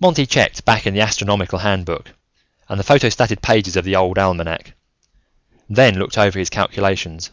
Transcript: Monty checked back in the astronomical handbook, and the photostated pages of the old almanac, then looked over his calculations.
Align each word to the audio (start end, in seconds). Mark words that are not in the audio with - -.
Monty 0.00 0.24
checked 0.24 0.64
back 0.64 0.86
in 0.86 0.94
the 0.94 1.02
astronomical 1.02 1.58
handbook, 1.58 2.14
and 2.70 2.80
the 2.80 2.84
photostated 2.84 3.42
pages 3.42 3.76
of 3.76 3.84
the 3.84 3.94
old 3.94 4.16
almanac, 4.16 4.72
then 5.68 5.98
looked 5.98 6.16
over 6.16 6.38
his 6.38 6.48
calculations. 6.48 7.28